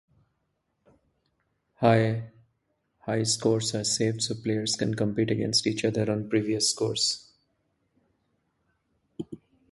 [1.75, 2.23] High
[3.21, 7.29] scores are saved, so players can compete against each other or previous scores.